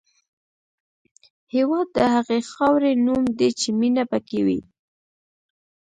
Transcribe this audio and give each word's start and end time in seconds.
هېواد 1.53 1.87
د 1.97 1.99
هغې 2.13 2.39
خاورې 2.51 2.91
نوم 3.05 3.23
دی 3.37 3.49
چې 3.59 3.67
مینه 3.79 4.03
پکې 4.11 4.39
وي. 4.45 4.59